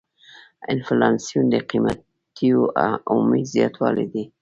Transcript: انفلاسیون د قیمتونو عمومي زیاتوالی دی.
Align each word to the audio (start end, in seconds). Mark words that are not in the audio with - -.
انفلاسیون 0.73 1.45
د 1.53 1.55
قیمتونو 1.69 2.61
عمومي 3.09 3.41
زیاتوالی 3.53 4.05
دی. 4.13 4.23